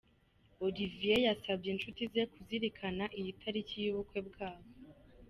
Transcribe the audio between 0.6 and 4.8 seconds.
Olivier yasabye inshuti ze kuzirikana iyi taliki y’ubukwe bwabo.